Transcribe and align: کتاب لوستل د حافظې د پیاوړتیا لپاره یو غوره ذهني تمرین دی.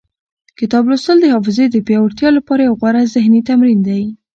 کتاب 0.59 0.83
لوستل 0.89 1.17
د 1.21 1.25
حافظې 1.33 1.65
د 1.69 1.77
پیاوړتیا 1.87 2.29
لپاره 2.37 2.61
یو 2.67 2.77
غوره 2.79 3.01
ذهني 3.15 3.41
تمرین 3.49 3.79
دی. 3.87 4.03